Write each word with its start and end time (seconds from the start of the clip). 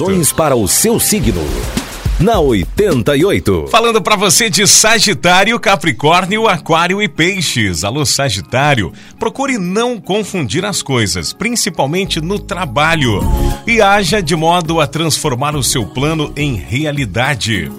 Previsões 0.00 0.32
para 0.32 0.56
o 0.56 0.66
seu 0.66 0.98
signo 0.98 1.42
na 2.18 2.40
88. 2.40 3.66
Falando 3.70 4.00
para 4.00 4.16
você 4.16 4.48
de 4.48 4.66
Sagitário, 4.66 5.60
Capricórnio, 5.60 6.48
Aquário 6.48 7.02
e 7.02 7.08
Peixes. 7.08 7.84
Alô, 7.84 8.06
Sagitário, 8.06 8.94
procure 9.18 9.58
não 9.58 10.00
confundir 10.00 10.64
as 10.64 10.80
coisas, 10.80 11.34
principalmente 11.34 12.18
no 12.18 12.38
trabalho, 12.38 13.20
e 13.66 13.82
haja 13.82 14.22
de 14.22 14.34
modo 14.34 14.80
a 14.80 14.86
transformar 14.86 15.54
o 15.54 15.62
seu 15.62 15.84
plano 15.84 16.32
em 16.34 16.54
realidade. 16.54 17.70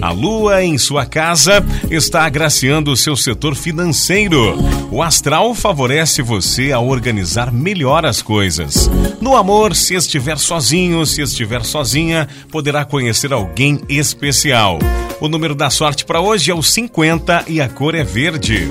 A 0.00 0.12
lua 0.12 0.64
em 0.64 0.78
sua 0.78 1.04
casa 1.04 1.64
está 1.90 2.24
agraciando 2.24 2.90
o 2.90 2.96
seu 2.96 3.14
setor 3.14 3.54
financeiro. 3.54 4.56
O 4.90 5.02
astral 5.02 5.54
favorece 5.54 6.22
você 6.22 6.72
a 6.72 6.80
organizar 6.80 7.52
melhor 7.52 8.06
as 8.06 8.22
coisas. 8.22 8.90
No 9.20 9.36
amor, 9.36 9.76
se 9.76 9.94
estiver 9.94 10.38
sozinho, 10.38 11.04
se 11.04 11.20
estiver 11.20 11.64
sozinha, 11.64 12.26
poderá 12.50 12.84
conhecer 12.84 13.32
alguém 13.32 13.80
especial. 13.88 14.78
O 15.20 15.28
número 15.28 15.54
da 15.54 15.68
sorte 15.68 16.04
para 16.06 16.20
hoje 16.20 16.50
é 16.50 16.54
o 16.54 16.62
50 16.62 17.44
e 17.46 17.60
a 17.60 17.68
cor 17.68 17.94
é 17.94 18.02
verde. 18.02 18.68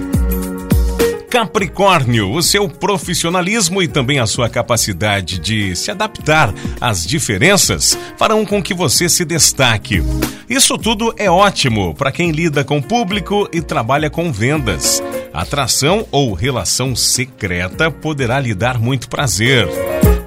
Capricórnio, 1.30 2.34
o 2.34 2.42
seu 2.42 2.68
profissionalismo 2.68 3.84
e 3.84 3.88
também 3.88 4.18
a 4.18 4.26
sua 4.26 4.50
capacidade 4.50 5.38
de 5.38 5.76
se 5.76 5.92
adaptar 5.92 6.52
às 6.82 7.06
diferenças 7.06 7.96
farão 8.18 8.44
com 8.44 8.64
que 8.64 8.74
você 8.74 9.08
se 9.08 9.24
destaque. 9.24 10.02
Isso 10.50 10.80
tudo 10.80 11.14
é 11.16 11.30
ótimo 11.30 11.94
para 11.94 12.12
quem 12.12 12.32
lida 12.32 12.64
com 12.64 12.82
público 12.82 13.48
e 13.54 13.62
trabalha 13.62 14.10
com 14.10 14.32
vendas. 14.32 15.02
Atração 15.32 16.08
ou 16.10 16.34
relação 16.34 16.96
secreta 16.96 17.92
poderá 17.92 18.40
lhe 18.40 18.56
dar 18.56 18.80
muito 18.80 19.08
prazer. 19.08 19.68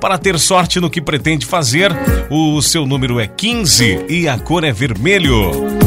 Para 0.01 0.17
ter 0.17 0.39
sorte 0.39 0.79
no 0.79 0.89
que 0.89 1.03
pretende 1.03 1.45
fazer, 1.45 1.91
o 2.31 2.62
seu 2.62 2.87
número 2.87 3.19
é 3.19 3.27
15 3.27 4.07
e 4.09 4.29
a 4.29 4.39
cor 4.39 4.62
é 4.62 4.73
vermelho. 4.73 5.82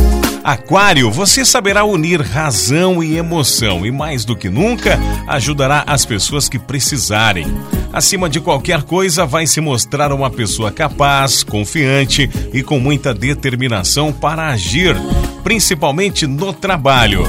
Aquário, 0.45 1.09
você 1.09 1.43
saberá 1.43 1.83
unir 1.83 2.21
razão 2.21 3.03
e 3.03 3.17
emoção 3.17 3.83
e, 3.83 3.89
mais 3.89 4.23
do 4.23 4.35
que 4.35 4.47
nunca, 4.47 4.99
ajudará 5.27 5.83
as 5.87 6.05
pessoas 6.05 6.47
que 6.47 6.59
precisarem. 6.59 7.47
Acima 7.91 8.29
de 8.29 8.39
qualquer 8.39 8.83
coisa, 8.83 9.25
vai 9.25 9.47
se 9.47 9.59
mostrar 9.59 10.13
uma 10.13 10.29
pessoa 10.29 10.71
capaz, 10.71 11.41
confiante 11.41 12.29
e 12.53 12.61
com 12.61 12.79
muita 12.79 13.11
determinação 13.11 14.13
para 14.13 14.49
agir, 14.49 14.95
principalmente 15.43 16.27
no 16.27 16.53
trabalho. 16.53 17.23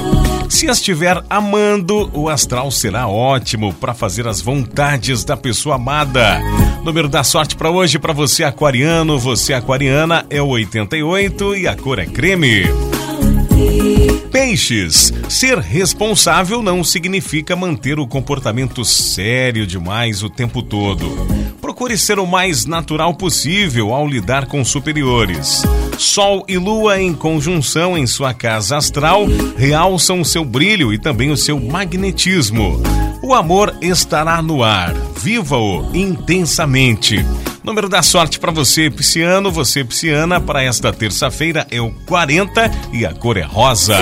Se 0.50 0.66
estiver 0.66 1.24
amando, 1.30 2.10
o 2.12 2.28
astral 2.28 2.70
será 2.70 3.08
ótimo 3.08 3.72
para 3.72 3.94
fazer 3.94 4.28
as 4.28 4.42
vontades 4.42 5.24
da 5.24 5.38
pessoa 5.38 5.76
amada. 5.76 6.38
Número 6.84 7.08
da 7.08 7.24
sorte 7.24 7.56
para 7.56 7.70
hoje 7.70 7.98
para 7.98 8.12
você 8.12 8.44
aquariano, 8.44 9.18
você 9.18 9.54
aquariana 9.54 10.26
é 10.28 10.42
o 10.42 10.48
88 10.48 11.56
e 11.56 11.66
a 11.66 11.74
cor 11.74 11.98
é 11.98 12.04
creme. 12.04 12.66
Peixes. 14.36 15.14
Ser 15.30 15.56
responsável 15.56 16.62
não 16.62 16.84
significa 16.84 17.56
manter 17.56 17.98
o 17.98 18.06
comportamento 18.06 18.84
sério 18.84 19.66
demais 19.66 20.22
o 20.22 20.28
tempo 20.28 20.62
todo. 20.62 21.08
Procure 21.58 21.96
ser 21.96 22.18
o 22.18 22.26
mais 22.26 22.66
natural 22.66 23.14
possível 23.14 23.94
ao 23.94 24.06
lidar 24.06 24.44
com 24.44 24.62
superiores. 24.62 25.62
Sol 25.96 26.44
e 26.46 26.58
Lua 26.58 27.00
em 27.00 27.14
conjunção 27.14 27.96
em 27.96 28.06
sua 28.06 28.34
casa 28.34 28.76
astral 28.76 29.24
realçam 29.56 30.22
seu 30.22 30.44
brilho 30.44 30.92
e 30.92 30.98
também 30.98 31.30
o 31.30 31.36
seu 31.36 31.58
magnetismo. 31.58 32.82
O 33.22 33.32
amor 33.32 33.74
estará 33.80 34.42
no 34.42 34.62
ar. 34.62 34.92
Viva-o 35.18 35.96
intensamente. 35.96 37.24
Número 37.66 37.88
da 37.88 38.00
sorte 38.00 38.38
para 38.38 38.52
você, 38.52 38.88
pisciano, 38.88 39.50
você 39.50 39.82
pisciana, 39.82 40.40
para 40.40 40.62
esta 40.62 40.92
terça-feira 40.92 41.66
é 41.68 41.80
o 41.80 41.90
40 42.06 42.70
e 42.92 43.04
a 43.04 43.12
cor 43.12 43.36
é 43.36 43.42
rosa. 43.42 43.96